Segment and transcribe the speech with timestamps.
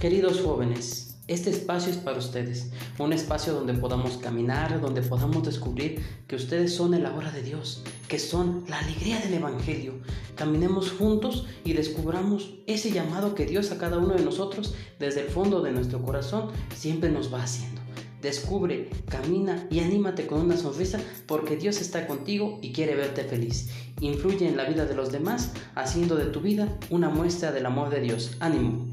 [0.00, 6.02] Queridos jóvenes, este espacio es para ustedes, un espacio donde podamos caminar, donde podamos descubrir
[6.26, 9.92] que ustedes son el ahora de Dios, que son la alegría del Evangelio.
[10.36, 15.28] Caminemos juntos y descubramos ese llamado que Dios a cada uno de nosotros desde el
[15.28, 17.82] fondo de nuestro corazón siempre nos va haciendo.
[18.22, 23.68] Descubre, camina y anímate con una sonrisa porque Dios está contigo y quiere verte feliz.
[24.00, 27.90] Influye en la vida de los demás haciendo de tu vida una muestra del amor
[27.90, 28.38] de Dios.
[28.40, 28.89] Ánimo.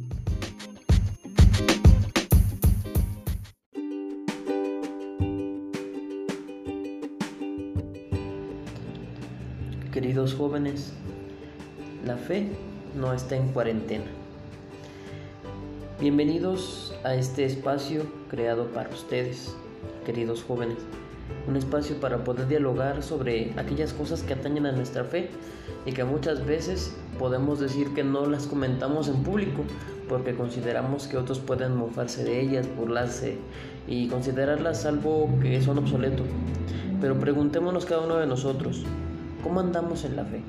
[10.57, 10.91] Jóvenes,
[12.03, 12.47] la fe
[12.95, 14.05] no está en cuarentena.
[15.99, 19.55] Bienvenidos a este espacio creado para ustedes,
[20.03, 20.77] queridos jóvenes.
[21.47, 25.29] Un espacio para poder dialogar sobre aquellas cosas que atañen a nuestra fe
[25.85, 29.63] y que muchas veces podemos decir que no las comentamos en público
[30.09, 33.37] porque consideramos que otros pueden mofarse de ellas, burlarse
[33.87, 36.23] y considerarlas algo que son obsoleto.
[36.99, 38.83] Pero preguntémonos cada uno de nosotros,
[39.47, 40.41] ¿Cómo andamos en la fe?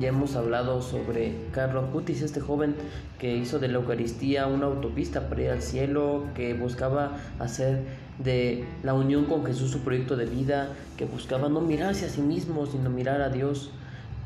[0.00, 2.74] Ya hemos hablado sobre Carlos Acutis, este joven
[3.18, 7.84] que hizo de la Eucaristía una autopista para ir al cielo, que buscaba hacer
[8.18, 12.22] de la unión con Jesús su proyecto de vida, que buscaba no mirarse a sí
[12.22, 13.72] mismo, sino mirar a Dios,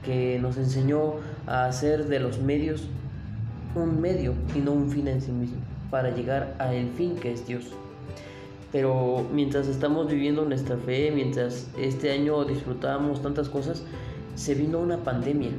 [0.05, 1.15] que nos enseñó
[1.49, 2.85] a hacer de los medios
[3.75, 5.59] un medio y no un fin en sí mismo,
[5.91, 7.73] para llegar al fin que es Dios.
[8.73, 13.85] Pero mientras estamos viviendo nuestra fe, mientras este año disfrutábamos tantas cosas,
[14.35, 15.51] se vino una pandemia.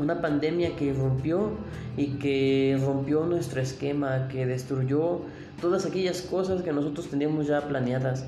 [0.00, 1.50] Una pandemia que rompió
[1.96, 5.20] y que rompió nuestro esquema, que destruyó
[5.60, 8.24] todas aquellas cosas que nosotros teníamos ya planeadas.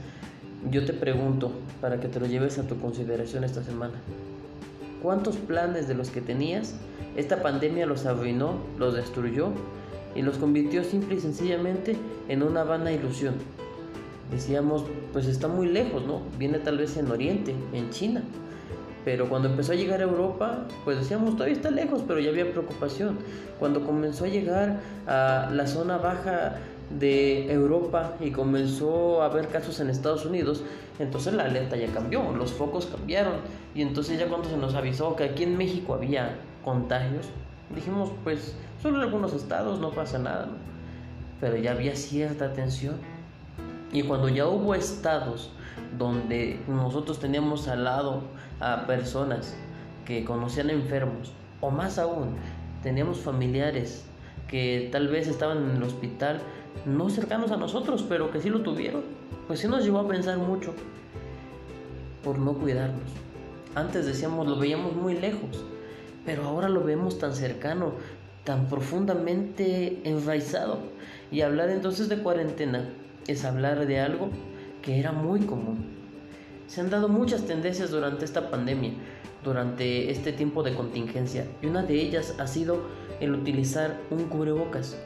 [0.70, 3.94] Yo te pregunto, para que te lo lleves a tu consideración esta semana,
[5.02, 6.76] ¿cuántos planes de los que tenías
[7.16, 9.48] esta pandemia los arruinó, los destruyó
[10.14, 11.96] y los convirtió simple y sencillamente
[12.28, 13.34] en una vana ilusión?
[14.32, 16.22] Decíamos, pues está muy lejos, ¿no?
[16.38, 18.22] Viene tal vez en Oriente, en China.
[19.04, 22.50] Pero cuando empezó a llegar a Europa, pues decíamos, todavía está lejos, pero ya había
[22.50, 23.18] preocupación.
[23.58, 26.56] Cuando comenzó a llegar a la zona baja
[26.98, 30.62] de Europa y comenzó a haber casos en Estados Unidos,
[30.98, 33.34] entonces la alerta ya cambió, los focos cambiaron.
[33.74, 37.26] Y entonces ya cuando se nos avisó que aquí en México había contagios,
[37.74, 40.52] dijimos, pues solo en algunos estados no pasa nada, ¿no?
[41.40, 42.94] Pero ya había cierta tensión.
[43.92, 45.50] Y cuando ya hubo estados
[45.98, 48.22] donde nosotros teníamos al lado
[48.60, 49.54] a personas
[50.06, 52.36] que conocían enfermos, o más aún,
[52.82, 54.04] teníamos familiares
[54.48, 56.40] que tal vez estaban en el hospital,
[56.86, 59.02] no cercanos a nosotros, pero que sí lo tuvieron,
[59.46, 60.74] pues sí nos llevó a pensar mucho
[62.24, 63.10] por no cuidarnos.
[63.74, 65.64] Antes decíamos, lo veíamos muy lejos,
[66.24, 67.92] pero ahora lo vemos tan cercano,
[68.44, 70.78] tan profundamente enraizado.
[71.30, 72.90] Y hablar entonces de cuarentena
[73.26, 74.28] es hablar de algo
[74.82, 75.86] que era muy común.
[76.66, 78.92] Se han dado muchas tendencias durante esta pandemia,
[79.44, 82.80] durante este tiempo de contingencia, y una de ellas ha sido
[83.20, 84.96] el utilizar un cubrebocas.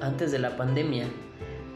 [0.00, 1.06] Antes de la pandemia,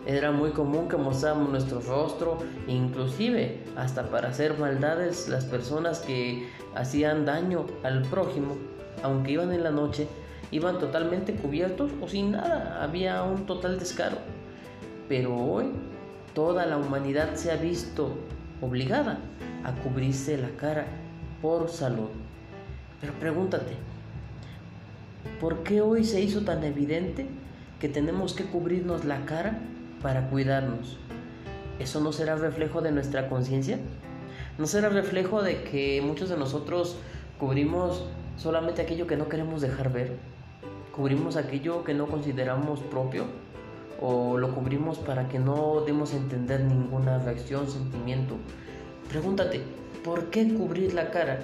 [0.06, 6.48] era muy común que mostráramos nuestro rostro, inclusive hasta para hacer maldades las personas que
[6.74, 8.56] hacían daño al prójimo,
[9.02, 10.08] aunque iban en la noche,
[10.50, 14.16] iban totalmente cubiertos o sin nada, había un total descaro.
[15.08, 15.66] Pero hoy
[16.34, 18.14] toda la humanidad se ha visto
[18.60, 19.18] obligada
[19.64, 20.86] a cubrirse la cara
[21.40, 22.10] por salud.
[23.00, 23.72] Pero pregúntate,
[25.40, 27.26] ¿por qué hoy se hizo tan evidente
[27.80, 29.58] que tenemos que cubrirnos la cara
[30.02, 30.98] para cuidarnos?
[31.78, 33.78] ¿Eso no será reflejo de nuestra conciencia?
[34.58, 36.96] ¿No será reflejo de que muchos de nosotros
[37.38, 38.04] cubrimos
[38.36, 40.16] solamente aquello que no queremos dejar ver?
[40.94, 43.26] ¿Cubrimos aquello que no consideramos propio?
[44.00, 48.36] O lo cubrimos para que no demos a entender ninguna reacción, sentimiento.
[49.08, 49.62] Pregúntate,
[50.04, 51.40] ¿por qué cubrir la cara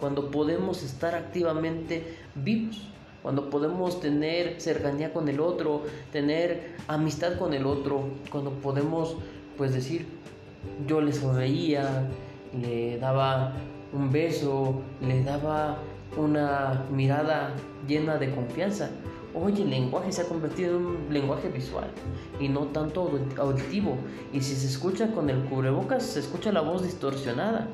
[0.00, 2.88] cuando podemos estar activamente vivos?
[3.22, 9.16] Cuando podemos tener cercanía con el otro, tener amistad con el otro, cuando podemos
[9.56, 10.06] pues decir,
[10.86, 12.06] yo le sonreía,
[12.60, 13.54] le daba
[13.94, 15.78] un beso, le daba
[16.16, 17.54] una mirada
[17.86, 18.90] llena de confianza.
[19.36, 21.90] Hoy el lenguaje se ha convertido en un lenguaje visual
[22.38, 23.98] y no tanto auditivo.
[24.32, 27.66] Y si se escucha con el cubrebocas, se escucha la voz distorsionada.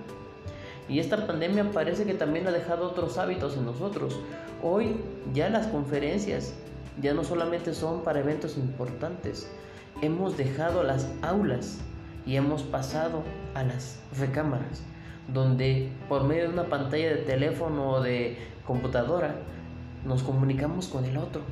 [0.88, 4.18] Y esta pandemia parece que también ha dejado otros hábitos en nosotros.
[4.62, 4.96] Hoy
[5.34, 6.54] ya las conferencias
[7.00, 9.46] ya no solamente son para eventos importantes.
[10.00, 11.78] Hemos dejado las aulas
[12.26, 13.22] y hemos pasado
[13.54, 14.82] a las recámaras,
[15.32, 19.34] donde por medio de una pantalla de teléfono o de computadora
[20.04, 21.42] nos comunicamos con el otro,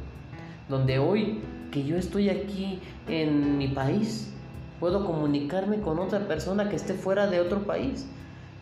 [0.68, 1.40] donde hoy
[1.70, 4.32] que yo estoy aquí en mi país.
[4.80, 8.06] Puedo comunicarme con otra persona que esté fuera de otro país.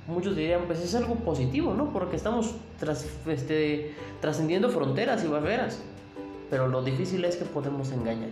[0.06, 1.92] Muchos dirían, pues es algo positivo, ¿no?
[1.92, 2.54] Porque estamos
[3.26, 5.80] este, trascendiendo fronteras y barreras.
[6.48, 8.30] Pero lo difícil es que podemos engañar.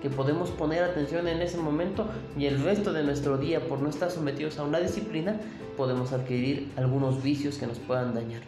[0.00, 2.06] Que podemos poner atención en ese momento
[2.36, 5.40] y el resto de nuestro día, por no estar sometidos a una disciplina,
[5.76, 8.42] podemos adquirir algunos vicios que nos puedan dañar.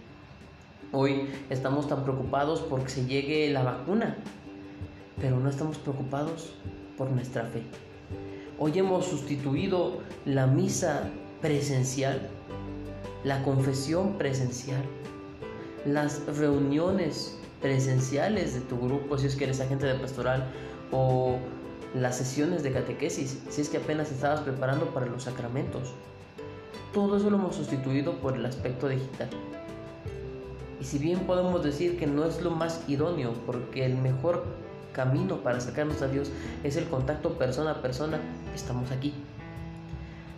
[0.96, 4.16] Hoy estamos tan preocupados porque se llegue la vacuna,
[5.20, 6.54] pero no estamos preocupados
[6.96, 7.64] por nuestra fe.
[8.60, 11.10] Hoy hemos sustituido la misa
[11.42, 12.30] presencial,
[13.24, 14.84] la confesión presencial,
[15.84, 20.46] las reuniones presenciales de tu grupo, si es que eres agente de pastoral,
[20.92, 21.38] o
[21.92, 25.92] las sesiones de catequesis, si es que apenas estabas preparando para los sacramentos.
[26.92, 29.28] Todo eso lo hemos sustituido por el aspecto digital.
[30.80, 34.44] Y si bien podemos decir que no es lo más idóneo, porque el mejor
[34.92, 36.30] camino para acercarnos a Dios
[36.62, 38.18] es el contacto persona a persona,
[38.54, 39.12] estamos aquí,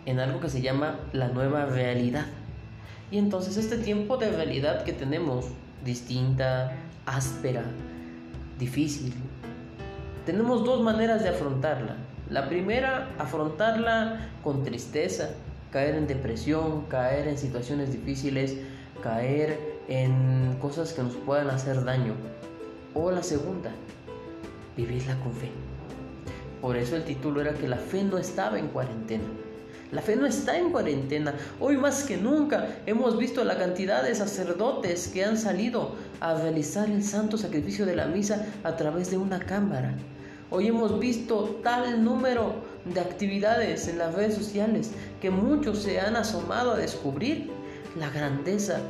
[0.05, 2.25] en algo que se llama la nueva realidad.
[3.11, 5.45] Y entonces este tiempo de realidad que tenemos,
[5.85, 6.73] distinta,
[7.05, 7.63] áspera,
[8.59, 9.13] difícil,
[10.25, 11.95] tenemos dos maneras de afrontarla.
[12.29, 15.29] La primera, afrontarla con tristeza,
[15.71, 18.57] caer en depresión, caer en situaciones difíciles,
[19.01, 22.13] caer en cosas que nos puedan hacer daño.
[22.93, 23.71] O la segunda,
[24.75, 25.49] vivirla con fe.
[26.61, 29.25] Por eso el título era que la fe no estaba en cuarentena.
[29.91, 31.33] La fe no está en cuarentena.
[31.61, 36.89] Hoy más que nunca hemos visto la cantidad de sacerdotes que han salido a realizar
[36.89, 39.93] el santo sacrificio de la misa a través de una cámara.
[40.49, 42.55] Hoy hemos visto tal número
[42.85, 44.91] de actividades en las redes sociales
[45.21, 47.49] que muchos se han asomado a descubrir
[47.97, 48.81] la grandeza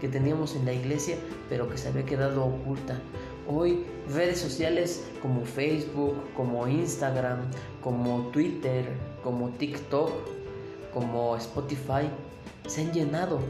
[0.00, 1.16] que teníamos en la iglesia,
[1.48, 2.98] pero que se había quedado oculta.
[3.46, 7.40] Hoy redes sociales como Facebook, como Instagram,
[7.82, 8.86] como Twitter,
[9.22, 10.10] como TikTok,
[10.92, 12.08] como Spotify,
[12.66, 13.40] se han llenado,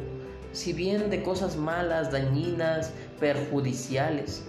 [0.52, 4.44] si bien de cosas malas, dañinas, perjudiciales,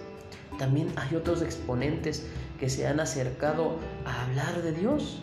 [0.58, 2.26] también hay otros exponentes
[2.58, 5.20] que se han acercado a hablar de Dios,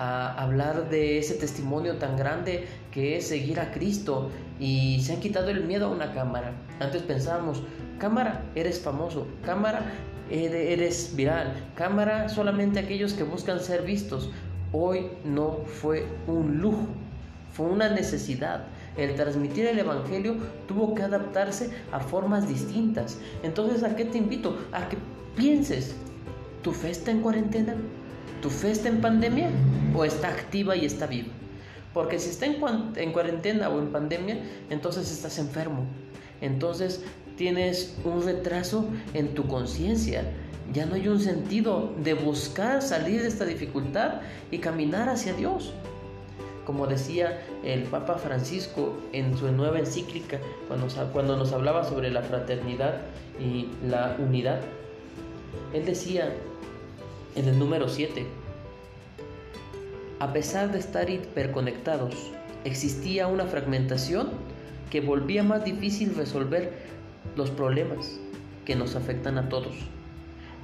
[0.00, 5.20] a hablar de ese testimonio tan grande que es seguir a Cristo y se han
[5.20, 6.52] quitado el miedo a una cámara.
[6.80, 7.62] Antes pensábamos,
[7.98, 9.92] cámara, eres famoso, cámara,
[10.30, 14.30] eres viral, cámara, solamente aquellos que buscan ser vistos.
[14.72, 16.86] Hoy no fue un lujo,
[17.52, 18.64] fue una necesidad.
[18.96, 20.36] El transmitir el Evangelio
[20.66, 23.18] tuvo que adaptarse a formas distintas.
[23.42, 24.56] Entonces, ¿a qué te invito?
[24.72, 24.96] A que
[25.36, 25.94] pienses,
[26.62, 27.74] ¿tu fe está en cuarentena?
[28.42, 29.50] ¿Tu fe está en pandemia?
[29.94, 31.28] ¿O está activa y está viva?
[31.92, 32.56] Porque si está en,
[32.96, 34.38] en cuarentena o en pandemia,
[34.70, 35.84] entonces estás enfermo.
[36.40, 37.02] Entonces
[37.36, 40.24] tienes un retraso en tu conciencia.
[40.72, 44.20] Ya no hay un sentido de buscar salir de esta dificultad
[44.50, 45.72] y caminar hacia Dios.
[46.64, 50.38] Como decía el Papa Francisco en su nueva encíclica,
[50.68, 53.00] cuando, cuando nos hablaba sobre la fraternidad
[53.40, 54.60] y la unidad,
[55.74, 56.32] él decía
[57.36, 58.26] en el número 7,
[60.18, 62.14] a pesar de estar hiperconectados,
[62.64, 64.30] existía una fragmentación
[64.90, 66.72] que volvía más difícil resolver
[67.36, 68.18] los problemas
[68.64, 69.74] que nos afectan a todos.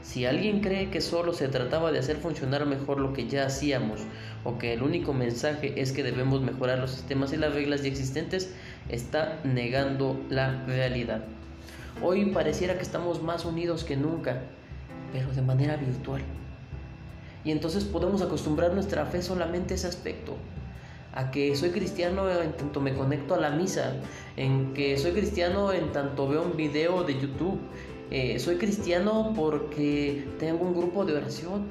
[0.02, 4.00] Si alguien cree que solo se trataba de hacer funcionar mejor lo que ya hacíamos
[4.44, 7.88] o que el único mensaje es que debemos mejorar los sistemas y las reglas ya
[7.88, 8.52] existentes,
[8.88, 11.24] está negando la realidad.
[12.02, 14.42] Hoy pareciera que estamos más unidos que nunca,
[15.12, 16.22] pero de manera virtual.
[17.46, 20.34] Y entonces podemos acostumbrar nuestra fe solamente a ese aspecto,
[21.14, 23.92] a que soy cristiano en tanto me conecto a la misa,
[24.36, 27.60] en que soy cristiano en tanto veo un video de YouTube,
[28.10, 31.66] eh, soy cristiano porque tengo un grupo de oración.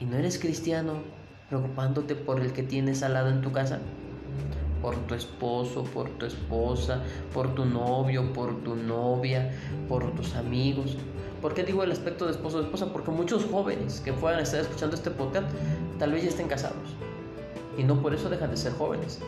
[0.00, 0.96] Y no eres cristiano
[1.48, 3.78] preocupándote por el que tienes al lado en tu casa,
[4.82, 7.02] por tu esposo, por tu esposa,
[7.32, 9.50] por tu novio, por tu novia,
[9.88, 10.98] por tus amigos.
[11.42, 12.92] ¿Por qué digo el aspecto de esposo o esposa?
[12.92, 15.48] Porque muchos jóvenes que puedan estar escuchando este podcast
[15.98, 16.76] tal vez ya estén casados
[17.76, 19.18] y no por eso dejan de ser jóvenes.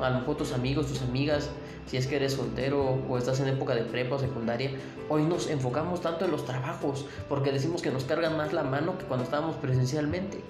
[0.00, 1.50] A lo mejor tus amigos, tus amigas,
[1.86, 4.70] si es que eres soltero o estás en época de prepa o secundaria,
[5.08, 8.96] hoy nos enfocamos tanto en los trabajos porque decimos que nos cargan más la mano
[8.96, 10.40] que cuando estábamos presencialmente.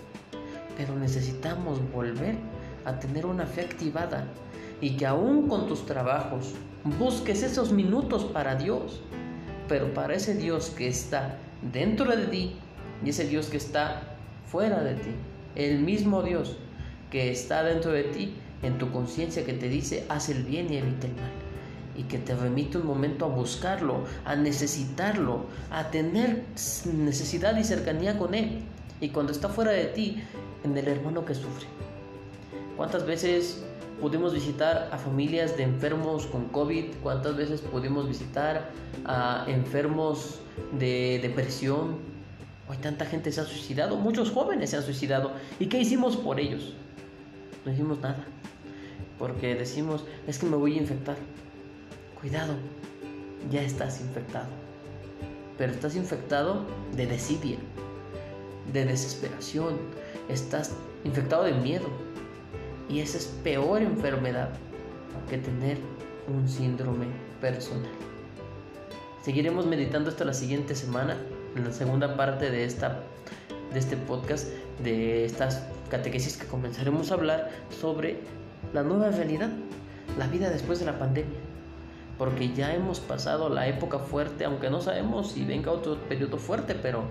[0.77, 2.37] Pero necesitamos volver
[2.85, 4.27] a tener una fe activada
[4.83, 6.53] y que aún con tus trabajos
[6.99, 9.01] busques esos minutos para Dios,
[9.69, 11.39] pero para ese Dios que está
[11.73, 12.57] dentro de ti
[13.05, 14.03] y ese Dios que está
[14.51, 15.11] fuera de ti,
[15.57, 16.57] el mismo Dios
[17.11, 20.79] que está dentro de ti, en tu conciencia que te dice, haz el bien y
[20.79, 21.31] evita el mal.
[21.97, 26.43] y que te remite un momento a buscarlo, a necesitarlo, a tener
[26.93, 28.63] necesidad y cercanía con Él.
[29.01, 30.21] Y cuando está fuera de ti,
[30.65, 31.67] en el hermano que sufre.
[32.77, 33.63] ¿Cuántas veces
[34.05, 36.97] pudimos visitar a familias de enfermos con COVID?
[37.03, 38.69] ¿Cuántas veces pudimos visitar
[39.07, 40.41] a enfermos
[40.79, 41.97] de depresión?
[42.69, 45.33] Hoy tanta gente se ha suicidado, muchos jóvenes se han suicidado.
[45.59, 46.75] ¿Y qué hicimos por ellos?
[47.65, 48.27] No hicimos nada.
[49.19, 51.17] Porque decimos, es que me voy a infectar.
[52.21, 52.57] Cuidado,
[53.51, 54.51] ya estás infectado.
[55.57, 57.57] Pero estás infectado de desidia,
[58.71, 59.79] de desesperación.
[60.29, 60.73] Estás
[61.05, 62.04] infectado de miedo.
[62.95, 64.51] Y esa es peor enfermedad
[65.29, 65.79] que tener
[66.33, 67.07] un síndrome
[67.41, 67.91] personal.
[69.21, 71.17] Seguiremos meditando hasta la siguiente semana,
[71.57, 73.01] en la segunda parte de, esta,
[73.73, 74.47] de este podcast,
[74.85, 78.21] de estas catequesis que comenzaremos a hablar sobre
[78.73, 79.51] la nueva realidad,
[80.17, 81.41] la vida después de la pandemia.
[82.17, 86.77] Porque ya hemos pasado la época fuerte, aunque no sabemos si venga otro periodo fuerte,
[86.77, 87.03] pero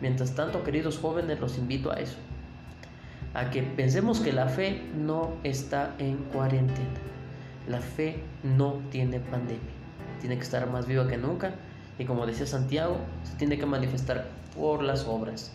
[0.00, 2.16] mientras tanto, queridos jóvenes, los invito a eso.
[3.34, 6.88] A que pensemos que la fe no está en cuarentena.
[7.68, 9.60] La fe no tiene pandemia.
[10.20, 11.54] Tiene que estar más viva que nunca.
[11.98, 15.52] Y como decía Santiago, se tiene que manifestar por las obras.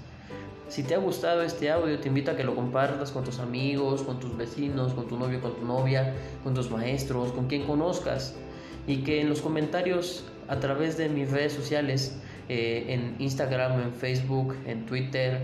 [0.70, 4.02] Si te ha gustado este audio, te invito a que lo compartas con tus amigos,
[4.02, 6.14] con tus vecinos, con tu novio, con tu novia,
[6.44, 8.36] con tus maestros, con quien conozcas.
[8.88, 12.16] Y que en los comentarios a través de mis redes sociales,
[12.50, 15.44] eh, en Instagram, en Facebook, en Twitter,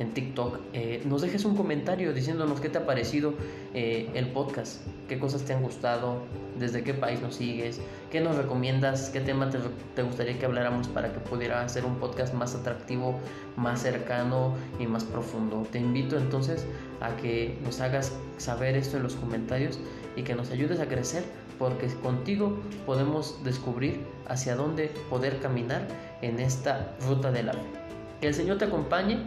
[0.00, 3.34] en TikTok, eh, nos dejes un comentario diciéndonos qué te ha parecido
[3.74, 6.22] eh, el podcast, qué cosas te han gustado,
[6.58, 7.80] desde qué país nos sigues,
[8.10, 9.58] qué nos recomiendas, qué tema te,
[9.94, 13.20] te gustaría que habláramos para que pudiera ser un podcast más atractivo,
[13.56, 15.66] más cercano y más profundo.
[15.70, 16.64] Te invito entonces
[17.00, 19.78] a que nos hagas saber esto en los comentarios
[20.16, 21.24] y que nos ayudes a crecer
[21.60, 25.86] porque contigo podemos descubrir hacia dónde poder caminar
[26.22, 27.86] en esta ruta de la vida.
[28.20, 29.18] Que el Señor te acompañe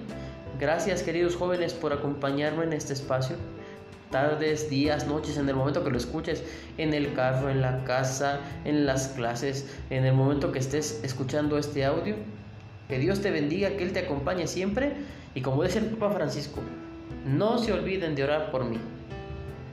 [0.60, 3.38] Gracias queridos jóvenes por acompañarme en este espacio.
[4.12, 6.44] Tardes, días, noches, en el momento que lo escuches,
[6.78, 11.58] en el carro, en la casa, en las clases, en el momento que estés escuchando
[11.58, 12.16] este audio.
[12.88, 14.94] Que Dios te bendiga, que Él te acompañe siempre.
[15.34, 16.62] Y como dice el Papa Francisco,
[17.26, 18.78] no se olviden de orar por mí.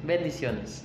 [0.02, 0.84] Bendiciones.